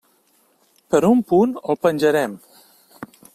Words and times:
Per 0.95 1.01
un 1.09 1.21
punt 1.33 1.53
el 1.75 1.79
penjaren. 1.87 2.35